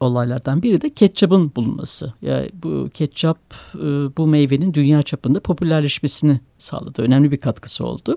olaylardan 0.00 0.62
biri 0.62 0.80
de 0.80 0.90
ketçapın 0.90 1.52
bulunması. 1.56 2.14
Yani 2.22 2.48
bu 2.62 2.88
ketçap 2.94 3.38
e, 3.74 3.86
bu 4.16 4.26
meyvenin 4.26 4.74
dünya 4.74 5.02
çapında 5.02 5.40
popülerleşmesini 5.40 6.40
sağladı. 6.58 7.02
Önemli 7.02 7.30
bir 7.30 7.36
katkısı 7.36 7.86
oldu. 7.86 8.16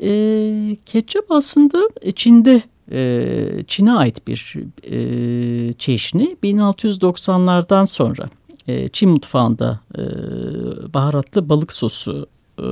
E, 0.00 0.76
ketçap 0.86 1.30
aslında 1.30 1.88
Çin'de 2.14 2.62
e, 2.92 3.64
Çin'e 3.68 3.92
ait 3.92 4.28
bir 4.28 4.54
e, 4.90 5.72
çeşni 5.72 6.36
1690'lardan 6.42 7.86
sonra 7.86 8.28
e, 8.68 8.88
Çin 8.88 9.10
mutfağında 9.10 9.80
e, 9.98 10.02
baharatlı 10.94 11.48
balık 11.48 11.72
sosu 11.72 12.26
e, 12.58 12.66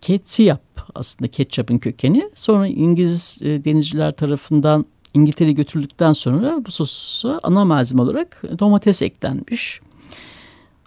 Ketsiyap 0.00 0.90
aslında 0.94 1.30
ketçapın 1.30 1.78
kökeni. 1.78 2.30
Sonra 2.34 2.66
İngiliz 2.66 3.40
e, 3.42 3.64
denizciler 3.64 4.12
tarafından 4.12 4.86
İngiltere'ye 5.14 5.54
götürüldükten 5.54 6.12
sonra 6.12 6.64
bu 6.66 6.70
sosa 6.70 7.40
ana 7.42 7.64
malzeme 7.64 8.02
olarak 8.02 8.42
domates 8.58 9.02
eklenmiş. 9.02 9.80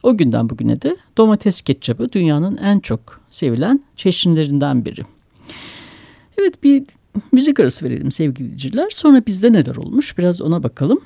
O 0.03 0.17
günden 0.17 0.49
bugüne 0.49 0.81
de 0.81 0.97
domates 1.17 1.61
ketçapı 1.61 2.11
dünyanın 2.11 2.57
en 2.57 2.79
çok 2.79 3.21
sevilen 3.29 3.83
çeşitlerinden 3.95 4.85
biri. 4.85 5.01
Evet 6.37 6.63
bir 6.63 6.83
müzik 7.31 7.59
arası 7.59 7.85
verelim 7.85 8.11
sevgili 8.11 8.45
dinleyiciler. 8.45 8.87
Sonra 8.91 9.25
bizde 9.27 9.53
neler 9.53 9.75
olmuş 9.75 10.17
biraz 10.17 10.41
ona 10.41 10.63
bakalım. 10.63 10.99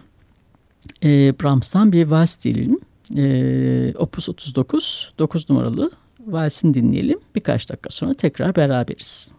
E, 1.04 1.34
Brahms'tan 1.42 1.92
bir 1.92 2.08
vals 2.08 2.44
diyelim. 2.44 2.80
E, 3.18 3.94
Opus 3.98 4.30
39, 4.30 5.14
9 5.20 5.50
numaralı 5.50 5.92
valsini 6.28 6.74
dinleyelim. 6.74 7.20
Birkaç 7.36 7.70
dakika 7.70 7.90
sonra 7.90 8.14
tekrar 8.14 8.56
beraberiz. 8.56 9.32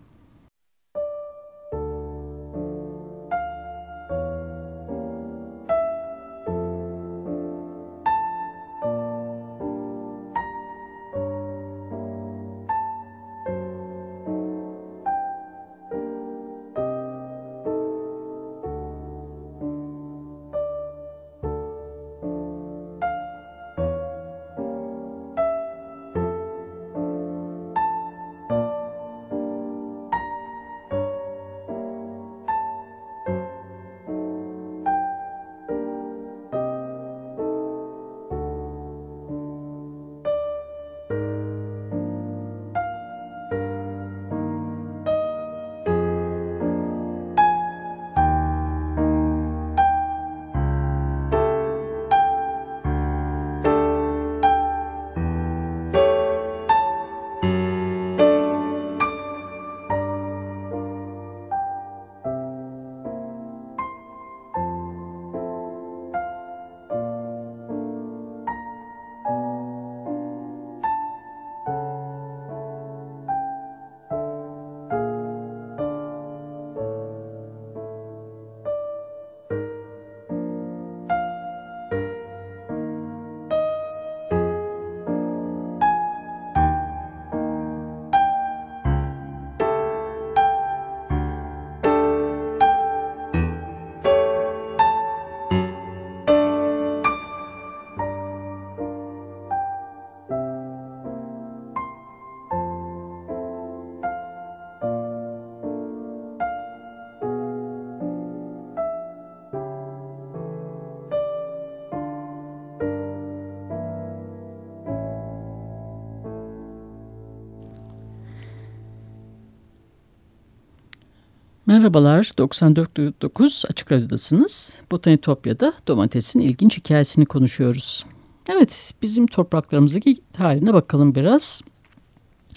Merhabalar, 121.74 122.24
94.9 122.24 123.68
Açık 123.70 123.92
Radyo'dasınız. 123.92 124.80
Botanitopya'da 124.90 125.72
domatesin 125.88 126.40
ilginç 126.40 126.78
hikayesini 126.78 127.26
konuşuyoruz. 127.26 128.04
Evet, 128.48 128.92
bizim 129.02 129.26
topraklarımızdaki 129.26 130.16
tarihine 130.32 130.74
bakalım 130.74 131.14
biraz. 131.14 131.62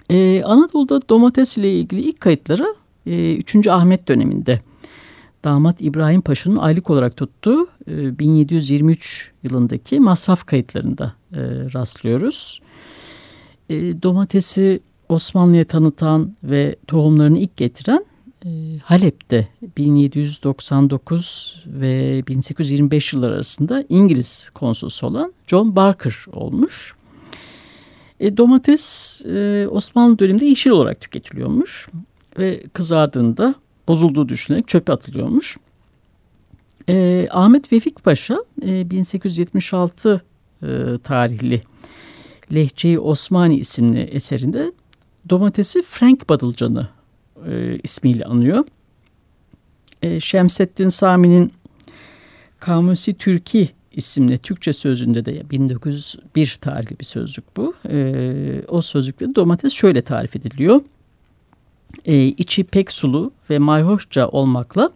Ee, 0.10 0.44
Anadolu'da 0.44 1.10
domates 1.10 1.58
ile 1.58 1.80
ilgili 1.80 2.02
ilk 2.02 2.20
kayıtları 2.20 2.76
e, 3.06 3.36
3. 3.36 3.68
Ahmet 3.68 4.08
döneminde 4.08 4.62
damat 5.44 5.76
İbrahim 5.80 6.22
Paşa'nın 6.22 6.56
aylık 6.56 6.90
olarak 6.90 7.18
tuttuğu 7.18 7.68
e, 7.88 8.20
1723 8.20 9.32
yılındaki 9.44 10.00
masraf 10.00 10.46
kayıtlarında 10.46 11.14
e, 11.34 11.40
rastlıyoruz. 11.74 12.62
E, 13.70 14.02
domatesi 14.04 14.80
Osmanlı'ya 15.10 15.66
tanıtan 15.66 16.36
ve 16.44 16.76
tohumlarını 16.88 17.40
ilk 17.40 17.58
getiren 17.58 18.06
Halep'te 18.84 19.48
1799 19.78 21.64
ve 21.68 22.24
1825 22.28 23.14
yıllar 23.14 23.32
arasında 23.32 23.84
İngiliz 23.90 24.50
konsolosu 24.54 25.08
olan 25.08 25.34
John 25.48 25.76
Barker 25.76 26.26
olmuş. 26.32 26.94
E, 28.20 28.38
domates 28.38 29.22
e, 29.26 29.68
Osmanlı 29.72 30.20
döneminde 30.20 30.46
yeşil 30.46 30.72
olarak 30.72 31.02
tüketiliyormuş 31.02 31.88
ve 32.40 32.64
kızardığında 32.74 33.56
bozulduğu 33.88 34.30
düşünerek 34.30 34.68
çöpe 34.68 34.94
atılıyormuş. 34.94 35.58
E, 36.90 37.28
Ahmet 37.32 37.74
Vefik 37.74 38.04
Paşa 38.04 38.38
e, 38.66 38.90
1876 38.90 40.22
e, 40.64 40.68
tarihli 41.04 41.62
Lehçe-i 42.54 43.00
Osmani 43.00 43.58
isimli 43.58 44.00
eserinde 44.00 44.72
domatesi 45.30 45.82
Frank 45.82 46.30
Badılcanı 46.30 46.97
e, 47.46 47.80
ismiyle 47.84 48.24
anıyor. 48.24 48.66
E, 50.02 50.20
Şemsettin 50.20 50.88
Sami'nin 50.88 51.54
Kamusi 52.60 53.14
Türki 53.14 53.70
isimli 53.92 54.38
Türkçe 54.38 54.74
sözünde 54.74 55.26
de 55.26 55.50
1901 55.50 56.58
tarihli 56.62 57.00
bir 57.00 57.06
sözcük 57.06 57.58
bu. 57.58 57.74
E, 57.90 58.62
o 58.68 58.82
sözlükte 58.82 59.36
domates 59.36 59.74
şöyle 59.74 60.02
tarif 60.02 60.36
ediliyor. 60.36 60.82
E, 62.06 62.24
içi 62.24 62.64
pek 62.64 62.92
sulu 62.92 63.32
ve 63.50 63.60
mayhoşça 63.60 64.28
olmakla 64.28 64.92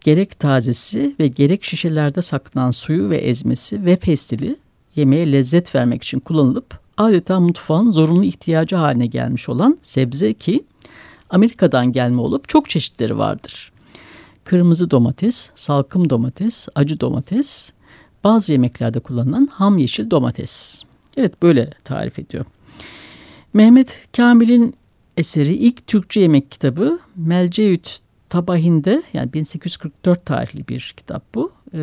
gerek 0.00 0.38
tazesi 0.38 1.14
ve 1.20 1.26
gerek 1.26 1.64
şişelerde 1.64 2.22
saklanan 2.22 2.70
suyu 2.70 3.10
ve 3.10 3.16
ezmesi 3.16 3.84
ve 3.84 3.96
pestili 3.96 4.56
yemeğe 4.96 5.32
lezzet 5.32 5.74
vermek 5.74 6.02
için 6.02 6.18
kullanılıp 6.18 6.80
adeta 6.96 7.40
mutfağın 7.40 7.90
zorunlu 7.90 8.24
ihtiyacı 8.24 8.76
haline 8.76 9.06
gelmiş 9.06 9.48
olan 9.48 9.78
sebze 9.82 10.34
ki 10.34 10.64
Amerika'dan 11.30 11.92
gelme 11.92 12.20
olup 12.20 12.48
çok 12.48 12.68
çeşitleri 12.68 13.18
vardır. 13.18 13.72
Kırmızı 14.44 14.90
domates, 14.90 15.50
salkım 15.54 16.10
domates, 16.10 16.68
acı 16.74 17.00
domates, 17.00 17.72
bazı 18.24 18.52
yemeklerde 18.52 19.00
kullanılan 19.00 19.48
ham 19.52 19.78
yeşil 19.78 20.10
domates. 20.10 20.82
Evet 21.16 21.42
böyle 21.42 21.70
tarif 21.84 22.18
ediyor. 22.18 22.44
Mehmet 23.54 24.06
Kamil'in 24.16 24.74
eseri 25.16 25.54
ilk 25.54 25.86
Türkçe 25.86 26.20
yemek 26.20 26.50
kitabı 26.50 26.98
Melceüt 27.16 28.00
Tabahinde 28.28 29.02
yani 29.12 29.32
1844 29.32 30.26
tarihli 30.26 30.68
bir 30.68 30.94
kitap 30.96 31.34
bu. 31.34 31.52
E, 31.72 31.78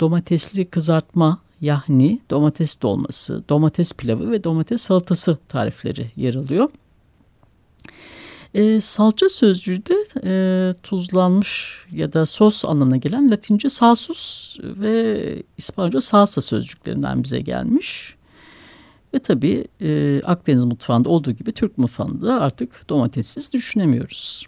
domatesli 0.00 0.64
kızartma, 0.64 1.38
yahni, 1.60 2.20
domates 2.30 2.82
dolması, 2.82 3.44
domates 3.48 3.92
pilavı 3.92 4.30
ve 4.30 4.44
domates 4.44 4.82
salatası 4.82 5.38
tarifleri 5.48 6.10
yer 6.16 6.34
alıyor. 6.34 6.68
E, 8.54 8.80
salça 8.80 9.28
sözcüğü 9.28 9.86
de 9.86 9.94
e, 10.24 10.74
tuzlanmış 10.82 11.78
ya 11.92 12.12
da 12.12 12.26
sos 12.26 12.64
anlamına 12.64 12.96
gelen 12.96 13.30
Latince 13.30 13.68
salsus 13.68 14.56
ve 14.62 15.42
İspanyolca 15.58 16.00
salsa 16.00 16.40
sözcüklerinden 16.40 17.24
bize 17.24 17.40
gelmiş. 17.40 18.14
Ve 19.14 19.18
tabii 19.18 19.64
e, 19.80 20.20
Akdeniz 20.24 20.64
mutfağında 20.64 21.08
olduğu 21.08 21.30
gibi 21.30 21.52
Türk 21.52 21.78
mutfağında 21.78 22.40
artık 22.40 22.88
domatessiz 22.88 23.52
düşünemiyoruz. 23.52 24.46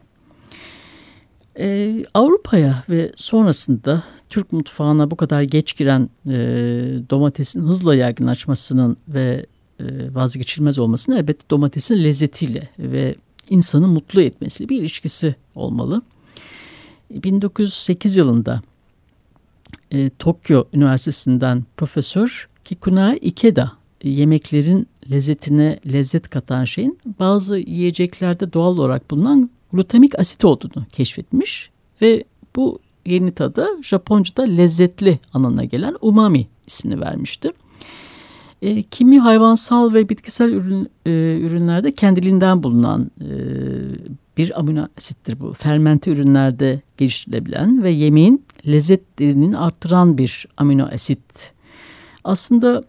E, 1.59 1.97
Avrupa'ya 2.15 2.85
ve 2.89 3.13
sonrasında 3.17 4.03
Türk 4.31 4.53
mutfağına 4.53 5.11
bu 5.11 5.17
kadar 5.17 5.43
geç 5.43 5.77
giren 5.77 6.11
e, 6.29 6.37
domatesin 7.11 7.63
hızla 7.63 7.95
yaygınlaşmasının 7.95 8.97
ve 9.09 9.47
e, 9.81 10.15
vazgeçilmez 10.15 10.79
olmasının 10.79 11.17
elbette 11.17 11.51
domatesin 11.51 12.05
lezzetiyle 12.05 12.69
ve 12.79 13.15
insanı 13.51 13.89
mutlu 13.89 14.23
etmesiyle 14.23 14.69
bir 14.69 14.81
ilişkisi 14.81 15.35
olmalı. 15.55 16.03
1908 17.11 18.17
yılında 18.17 18.63
e, 19.93 20.11
Tokyo 20.19 20.65
Üniversitesi'nden 20.73 21.65
Profesör 21.77 22.49
Kikuna 22.65 23.15
Ikeda 23.15 23.73
yemeklerin 24.05 24.87
lezzetine 25.11 25.81
lezzet 25.93 26.29
katan 26.31 26.65
şeyin 26.65 26.99
bazı 27.19 27.59
yiyeceklerde 27.59 28.53
doğal 28.53 28.79
olarak 28.79 29.11
bulunan 29.11 29.51
glutamik 29.73 30.19
asit 30.19 30.45
olduğunu 30.45 30.85
keşfetmiş 30.93 31.71
ve 32.03 32.25
bu 32.57 32.79
yeni 33.07 33.33
tada 33.33 33.69
Japonca'da 33.83 34.43
lezzetli 34.43 35.19
anlamına 35.35 35.65
gelen 35.65 35.97
umami 36.01 36.47
ismini 36.67 37.01
vermişti. 37.01 37.53
E, 38.65 38.83
kimi 38.83 39.19
hayvansal 39.19 39.95
ve 39.95 40.09
bitkisel 40.09 40.53
ürün, 40.53 40.89
e, 41.07 41.11
ürünlerde 41.41 41.95
kendiliğinden 41.95 42.63
bulunan 42.63 43.11
e, 43.21 43.29
bir 44.37 44.59
amino 44.59 44.89
asittir 44.99 45.41
bu. 45.41 45.53
Fermente 45.53 46.11
ürünlerde 46.11 46.81
geliştirilebilen 46.97 47.83
ve 47.83 47.91
yemeğin 47.91 48.45
lezzetlerini 48.67 49.59
arttıran 49.59 50.19
bir 50.19 50.47
amino 50.57 50.85
asit. 50.85 51.53
Aslında 52.25 52.85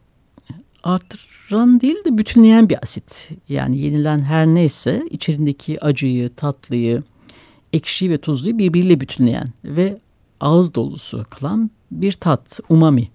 arttıran 0.83 1.81
değil 1.81 1.97
de 2.05 2.17
bütünleyen 2.17 2.69
bir 2.69 2.77
asit. 2.83 3.31
Yani 3.49 3.77
yenilen 3.77 4.19
her 4.19 4.47
neyse 4.47 5.03
içerindeki 5.09 5.83
acıyı, 5.83 6.29
tatlıyı, 6.35 7.03
ekşi 7.73 8.09
ve 8.09 8.17
tuzluyu 8.17 8.57
birbiriyle 8.57 8.99
bütünleyen 8.99 9.47
ve 9.63 9.97
ağız 10.39 10.75
dolusu 10.75 11.25
kılan 11.29 11.71
bir 11.91 12.11
tat, 12.11 12.59
umami. 12.69 13.14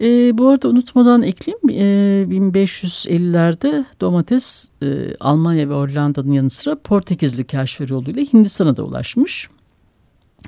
E, 0.00 0.38
bu 0.38 0.48
arada 0.48 0.68
unutmadan 0.68 1.22
ekleyeyim 1.22 1.68
e, 1.68 2.36
1550'lerde 2.36 3.84
domates 4.00 4.70
e, 4.82 5.14
Almanya 5.20 5.68
ve 5.70 5.74
Hollanda'nın 5.74 6.32
yanı 6.32 6.50
sıra 6.50 6.78
Portekizli 6.78 7.46
keşferi 7.46 7.92
yoluyla 7.92 8.22
Hindistan'a 8.22 8.76
da 8.76 8.82
ulaşmış. 8.82 9.48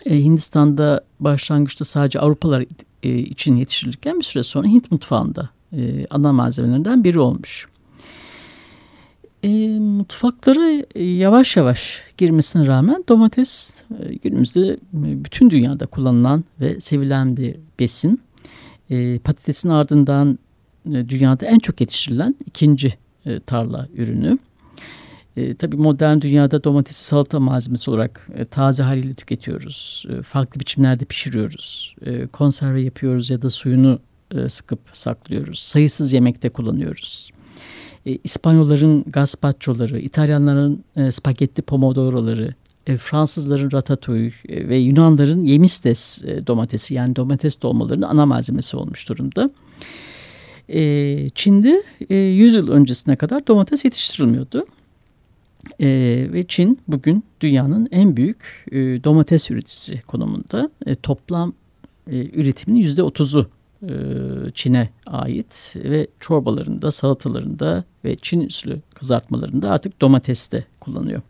E, 0.07 0.25
Hindistan'da 0.25 1.05
başlangıçta 1.21 1.85
sadece 1.85 2.21
Avrupalılar 2.21 2.65
e, 3.03 3.19
için 3.19 3.57
yetiştirilirken 3.57 4.19
bir 4.19 4.25
süre 4.25 4.43
sonra 4.43 4.69
Hint 4.69 4.91
mutfağında 4.91 5.49
e, 5.73 6.07
ana 6.11 6.33
malzemelerinden 6.33 7.05
biri 7.05 7.19
olmuş. 7.19 7.69
E, 9.43 9.79
mutfaklara 9.79 10.85
yavaş 11.01 11.57
yavaş 11.57 12.03
girmesine 12.17 12.67
rağmen 12.67 13.05
domates 13.09 13.83
e, 14.01 14.15
günümüzde 14.15 14.69
e, 14.71 14.79
bütün 15.25 15.51
dünyada 15.51 15.87
kullanılan 15.87 16.45
ve 16.61 16.81
sevilen 16.81 17.37
bir 17.37 17.57
besin. 17.81 18.21
E, 18.91 19.19
patatesin 19.19 19.69
ardından 19.69 20.39
e, 20.87 21.09
dünyada 21.09 21.47
en 21.47 21.59
çok 21.59 21.81
yetiştirilen 21.81 22.35
ikinci 22.47 22.95
e, 23.27 23.41
tarla 23.41 23.89
ürünü. 23.95 24.39
E, 25.37 25.55
tabii 25.55 25.77
modern 25.77 26.21
dünyada 26.21 26.65
domatesi 26.65 27.05
salata 27.05 27.41
malzemesi 27.41 27.91
olarak 27.91 28.29
e, 28.35 28.45
taze 28.45 28.83
haliyle 28.83 29.15
tüketiyoruz. 29.15 30.07
E, 30.11 30.23
farklı 30.23 30.61
biçimlerde 30.61 31.05
pişiriyoruz. 31.05 31.97
E, 32.07 32.27
konserve 32.27 32.83
yapıyoruz 32.83 33.31
ya 33.31 33.43
da 33.43 33.51
suyunu 33.51 33.99
e, 34.35 34.49
sıkıp 34.49 34.81
saklıyoruz. 34.93 35.59
Sayısız 35.59 36.13
yemekte 36.13 36.49
kullanıyoruz. 36.49 37.31
E, 38.07 38.19
İspanyolların 38.25 39.05
gazpachoları, 39.07 39.99
İtalyanların 39.99 40.85
e, 40.97 41.11
spagetti 41.11 41.63
pomodoroları, 41.63 42.55
Fransızların 42.97 43.71
ratatouille 43.73 44.33
e, 44.49 44.69
ve 44.69 44.77
Yunanların 44.77 45.45
yemistes 45.45 46.25
e, 46.25 46.47
domatesi 46.47 46.95
yani 46.95 47.17
domates 47.17 47.63
dolmalarının 47.63 48.07
ana 48.07 48.27
malzemesi 48.27 48.77
olmuş 48.77 49.09
durumda. 49.09 49.51
E, 50.69 51.31
Çin'de 51.35 51.83
e, 52.11 52.15
100 52.17 52.55
yıl 52.55 52.69
öncesine 52.69 53.17
kadar 53.17 53.47
domates 53.47 53.85
yetiştirilmiyordu. 53.85 54.67
E, 55.81 55.89
ve 56.33 56.43
Çin 56.43 56.79
bugün 56.89 57.25
dünyanın 57.41 57.89
en 57.91 58.17
büyük 58.17 58.67
e, 58.73 58.77
domates 58.77 59.51
üreticisi 59.51 60.03
konumunda. 60.03 60.71
E, 60.87 60.95
toplam 60.95 61.53
e, 62.11 62.41
üretiminin 62.41 62.81
yüzde 62.81 63.03
otuzu 63.03 63.51
e, 63.83 63.91
Çin'e 64.55 64.89
ait 65.07 65.75
ve 65.77 66.07
çorbalarında, 66.21 66.91
salatalarında 66.91 67.85
ve 68.05 68.17
Çin 68.17 68.47
usulü 68.47 68.81
kızartmalarında 68.95 69.71
artık 69.71 70.01
domates 70.01 70.53
de 70.53 70.65
kullanıyor. 70.81 71.23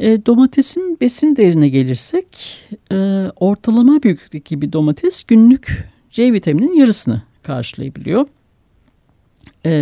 E, 0.00 0.26
domatesin 0.26 0.98
besin 1.00 1.36
değerine 1.36 1.68
gelirsek 1.68 2.58
e, 2.92 3.26
ortalama 3.36 4.02
büyüklükteki 4.02 4.62
bir 4.62 4.72
domates 4.72 5.22
günlük 5.22 5.88
C 6.10 6.32
vitaminin 6.32 6.74
yarısını 6.74 7.22
karşılayabiliyor. 7.42 8.26
E, 9.66 9.72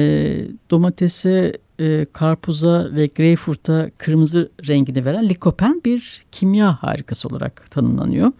domatese 0.70 1.58
e, 1.80 2.06
karpuza 2.12 2.88
ve 2.92 3.06
greyfurta 3.06 3.90
kırmızı 3.98 4.50
rengini 4.68 5.04
veren 5.04 5.28
likopen 5.28 5.82
bir 5.84 6.24
kimya 6.32 6.82
harikası 6.82 7.28
olarak 7.28 7.70
tanımlanıyor. 7.70 8.32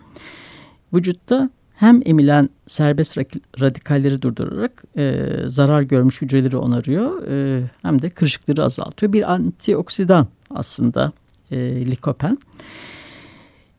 Vücutta 0.95 1.51
hem 1.75 2.03
emilen 2.05 2.49
serbest 2.67 3.19
radikalleri 3.61 4.23
durdurarak 4.23 4.85
e, 4.97 5.27
zarar 5.47 5.83
görmüş 5.83 6.23
hücreleri 6.23 6.57
onarıyor 6.57 7.29
e, 7.29 7.63
hem 7.83 8.03
de 8.03 8.11
kırışıkları 8.11 8.65
azaltıyor. 8.65 9.13
Bir 9.13 9.33
antioksidan 9.33 10.27
aslında 10.51 11.13
e, 11.53 11.57
likopen. 11.87 12.39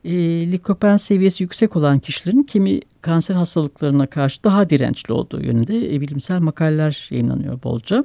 E, 0.05 0.12
likopen 0.51 0.97
seviyesi 0.97 1.43
yüksek 1.43 1.75
olan 1.75 1.99
kişilerin 1.99 2.43
kimi 2.43 2.79
kanser 3.01 3.36
hastalıklarına 3.36 4.08
karşı 4.08 4.43
daha 4.43 4.69
dirençli 4.69 5.13
olduğu 5.13 5.43
yönünde 5.43 5.95
e, 5.95 6.01
bilimsel 6.01 6.39
makaleler 6.39 7.08
yayınlanıyor 7.12 7.63
bolca. 7.63 8.03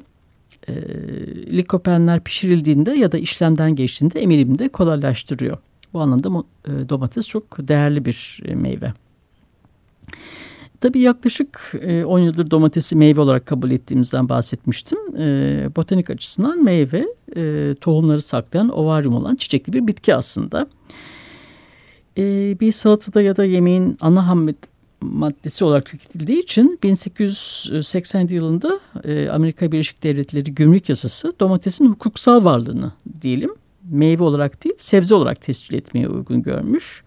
E, 0.68 0.74
likopenler 1.56 2.20
pişirildiğinde 2.20 2.90
ya 2.90 3.12
da 3.12 3.18
işlemden 3.18 3.76
geçtiğinde 3.76 4.20
emilimini 4.20 4.58
de 4.58 4.68
kolaylaştırıyor. 4.68 5.58
Bu 5.92 6.00
anlamda 6.00 6.44
e, 6.64 6.88
domates 6.88 7.28
çok 7.28 7.68
değerli 7.68 8.04
bir 8.04 8.40
e, 8.44 8.54
meyve. 8.54 8.92
Tabii 10.84 11.00
yaklaşık 11.00 11.72
10 12.06 12.20
e, 12.20 12.24
yıldır 12.24 12.50
domatesi 12.50 12.96
meyve 12.96 13.20
olarak 13.20 13.46
kabul 13.46 13.70
ettiğimizden 13.70 14.28
bahsetmiştim. 14.28 14.98
E, 15.18 15.68
botanik 15.76 16.10
açısından 16.10 16.64
meyve 16.64 17.06
e, 17.36 17.74
tohumları 17.80 18.22
saklayan 18.22 18.68
ovaryum 18.68 19.14
olan 19.14 19.36
çiçekli 19.36 19.72
bir 19.72 19.86
bitki 19.86 20.14
aslında. 20.14 20.66
Bir 22.60 22.72
salatada 22.72 23.22
ya 23.22 23.36
da 23.36 23.44
yemeğin 23.44 23.96
ana 24.00 24.28
ham 24.28 24.48
maddesi 25.00 25.64
olarak 25.64 25.86
tüketildiği 25.86 26.42
için 26.42 26.78
1880 26.82 28.28
yılında 28.28 28.80
Amerika 29.30 29.72
Birleşik 29.72 30.02
Devletleri 30.02 30.54
Gümrük 30.54 30.88
Yasası 30.88 31.32
domatesin 31.40 31.86
hukuksal 31.86 32.44
varlığını 32.44 32.92
diyelim 33.22 33.50
meyve 33.90 34.22
olarak 34.22 34.64
değil 34.64 34.74
sebze 34.78 35.14
olarak 35.14 35.40
tescil 35.40 35.74
etmeye 35.74 36.08
uygun 36.08 36.42
görmüş. 36.42 37.04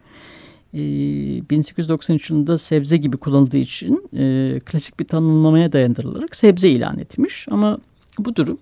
1893 0.74 2.32
ee, 2.32 2.34
yılında 2.34 2.58
sebze 2.58 2.98
gibi 2.98 3.18
kullanıldığı 3.18 3.58
için 3.58 4.10
e, 4.18 4.60
klasik 4.66 5.00
bir 5.00 5.06
tanımlamaya 5.06 5.72
dayandırılarak 5.72 6.36
sebze 6.36 6.70
ilan 6.70 7.00
etmiş. 7.00 7.46
Ama 7.52 7.78
bu 8.20 8.36
durum 8.36 8.58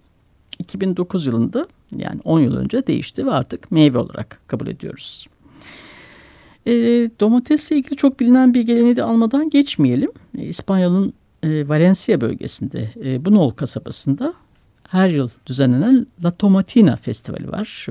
2009 0.60 1.26
yılında 1.28 1.68
yani 1.98 2.20
10 2.24 2.40
yıl 2.40 2.56
önce 2.56 2.88
değişti 2.88 3.26
ve 3.26 3.32
artık 3.32 3.72
meyve 3.72 3.98
olarak 3.98 4.40
kabul 4.48 4.68
ediyoruz. 4.68 5.28
E, 6.68 6.72
domatesle 7.20 7.76
ilgili 7.76 7.96
çok 7.96 8.20
bilinen 8.20 8.54
bir 8.54 8.62
geleneği 8.62 8.96
de 8.96 9.04
almadan 9.04 9.50
geçmeyelim. 9.50 10.12
E, 10.38 10.44
İspanya'nın 10.44 11.14
e, 11.44 11.68
Valencia 11.68 12.22
bölgesinde 12.22 12.92
e, 13.04 13.26
Bunol 13.26 13.52
kasabasında 13.52 14.34
her 14.88 15.10
yıl 15.10 15.30
düzenlenen 15.46 16.08
La 16.24 16.32
Tomatina 16.32 16.96
Festivali 16.96 17.52
var. 17.52 17.88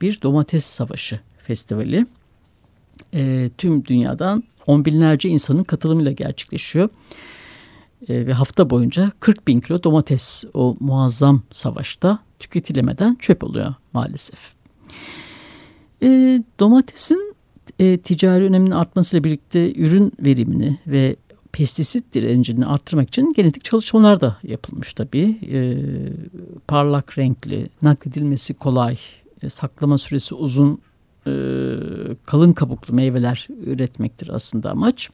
Bir 0.00 0.22
domates 0.22 0.64
savaşı 0.64 1.20
festivali 1.38 2.06
e, 3.14 3.50
tüm 3.58 3.84
dünyadan 3.84 4.44
on 4.66 4.84
binlerce 4.84 5.28
insanın 5.28 5.64
katılımıyla 5.64 6.12
gerçekleşiyor. 6.12 6.88
E, 8.08 8.26
ve 8.26 8.32
hafta 8.32 8.70
boyunca 8.70 9.12
40 9.20 9.48
bin 9.48 9.60
kilo 9.60 9.82
domates 9.82 10.44
o 10.54 10.76
muazzam 10.80 11.42
savaşta 11.50 12.18
tüketilemeden 12.38 13.14
çöp 13.14 13.44
oluyor 13.44 13.74
maalesef. 13.92 14.54
E, 16.02 16.42
domatesin 16.60 17.34
e, 17.78 17.98
ticari 17.98 18.44
öneminin 18.44 18.70
artmasıyla 18.70 19.24
birlikte 19.24 19.74
ürün 19.74 20.12
verimini 20.20 20.78
ve 20.86 21.16
pestisit 21.52 22.14
direncini 22.14 22.66
arttırmak 22.66 23.08
için 23.08 23.32
genetik 23.32 23.64
çalışmalar 23.64 24.20
da 24.20 24.36
yapılmış 24.42 24.94
tabii. 24.94 25.38
E, 25.52 25.60
parlak 26.68 27.18
renkli, 27.18 27.68
nakledilmesi 27.82 28.54
kolay, 28.54 28.98
e, 29.42 29.48
saklama 29.48 29.98
süresi 29.98 30.34
uzun 30.34 30.80
e, 31.26 31.32
kalın 32.26 32.52
kabuklu 32.52 32.94
meyveler 32.94 33.48
üretmektir 33.66 34.28
aslında 34.28 34.70
amaç. 34.70 35.10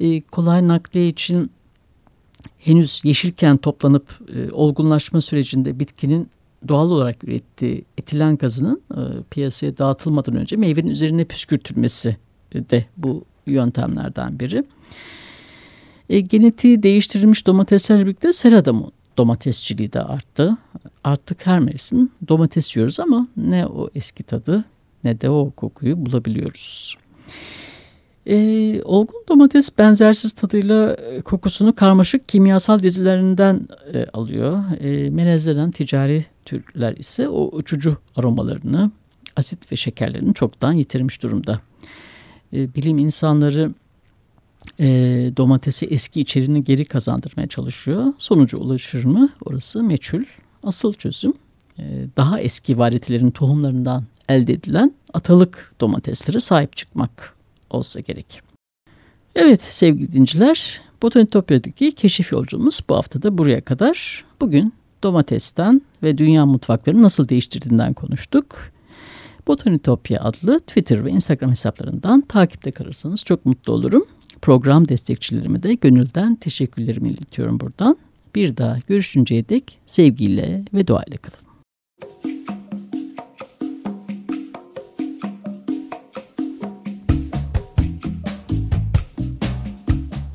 E, 0.00 0.20
kolay 0.20 0.68
nakliye 0.68 1.08
için 1.08 1.50
henüz 2.58 3.00
yeşilken 3.04 3.56
toplanıp 3.56 4.20
e, 4.34 4.50
olgunlaşma 4.50 5.20
sürecinde 5.20 5.80
bitkinin 5.80 6.28
doğal 6.68 6.90
olarak 6.90 7.24
ürettiği 7.24 7.84
etilen 7.98 8.36
gazının 8.36 8.82
e, 8.90 9.00
piyasaya 9.30 9.78
dağıtılmadan 9.78 10.36
önce 10.36 10.56
meyvenin 10.56 10.90
üzerine 10.90 11.24
püskürtülmesi 11.24 12.16
de 12.54 12.86
bu 12.96 13.24
yöntemlerden 13.46 14.40
biri. 14.40 14.64
E, 16.10 16.20
genetiği 16.20 16.82
değiştirilmiş 16.82 17.46
domateslerle 17.46 18.06
birlikte 18.06 18.32
serada 18.32 18.74
domatesçiliği 19.18 19.92
de 19.92 20.02
arttı. 20.02 20.56
Artık 21.04 21.46
her 21.46 21.60
mevsim 21.60 22.10
domates 22.28 22.76
yiyoruz 22.76 23.00
ama 23.00 23.28
ne 23.36 23.66
o 23.66 23.90
eski 23.94 24.22
tadı 24.22 24.64
ne 25.06 25.20
de 25.20 25.30
o 25.30 25.50
kokuyu 25.50 26.06
bulabiliyoruz. 26.06 26.96
E, 28.26 28.36
olgun 28.84 29.24
domates 29.28 29.78
benzersiz 29.78 30.32
tadıyla 30.32 30.94
e, 30.94 31.20
kokusunu 31.20 31.74
karmaşık 31.74 32.28
kimyasal 32.28 32.82
dizilerinden 32.82 33.68
e, 33.94 34.06
alıyor. 34.12 34.62
E, 34.80 35.10
melezlenen 35.10 35.70
ticari 35.70 36.24
türler 36.44 36.96
ise 36.96 37.28
o 37.28 37.56
uçucu 37.56 37.96
aromalarını, 38.16 38.90
asit 39.36 39.72
ve 39.72 39.76
şekerlerini 39.76 40.34
çoktan 40.34 40.72
yitirmiş 40.72 41.22
durumda. 41.22 41.60
E, 42.52 42.74
bilim 42.74 42.98
insanları 42.98 43.74
e, 44.80 44.86
domatesi 45.36 45.86
eski 45.86 46.20
içeriğini 46.20 46.64
geri 46.64 46.84
kazandırmaya 46.84 47.48
çalışıyor. 47.48 48.12
Sonucu 48.18 48.58
ulaşır 48.58 49.04
mı? 49.04 49.28
Orası 49.44 49.82
meçhul. 49.82 50.22
Asıl 50.62 50.92
çözüm 50.92 51.32
e, 51.78 51.84
daha 52.16 52.40
eski 52.40 52.78
varyetelerin 52.78 53.30
tohumlarından 53.30 54.04
elde 54.28 54.52
edilen 54.52 54.94
atalık 55.14 55.74
domateslere 55.80 56.40
sahip 56.40 56.76
çıkmak 56.76 57.34
olsa 57.70 58.00
gerek. 58.00 58.42
Evet 59.34 59.62
sevgili 59.62 60.12
dinciler, 60.12 60.80
Botanitopya'daki 61.02 61.92
keşif 61.92 62.32
yolculuğumuz 62.32 62.80
bu 62.88 62.94
hafta 62.96 63.22
da 63.22 63.38
buraya 63.38 63.60
kadar. 63.60 64.24
Bugün 64.40 64.72
domatesten 65.02 65.82
ve 66.02 66.18
dünya 66.18 66.46
mutfaklarını 66.46 67.02
nasıl 67.02 67.28
değiştirdiğinden 67.28 67.92
konuştuk. 67.92 68.72
Botanitopya 69.46 70.20
adlı 70.20 70.60
Twitter 70.60 71.04
ve 71.04 71.10
Instagram 71.10 71.50
hesaplarından 71.50 72.20
takipte 72.20 72.70
kalırsanız 72.70 73.24
çok 73.24 73.46
mutlu 73.46 73.72
olurum. 73.72 74.04
Program 74.42 74.88
destekçilerime 74.88 75.62
de 75.62 75.74
gönülden 75.74 76.34
teşekkürlerimi 76.34 77.10
iletiyorum 77.10 77.60
buradan. 77.60 77.96
Bir 78.34 78.56
daha 78.56 78.78
görüşünceye 78.86 79.48
dek 79.48 79.78
sevgiyle 79.86 80.64
ve 80.74 80.86
duayla 80.86 81.16
kalın. 81.16 81.45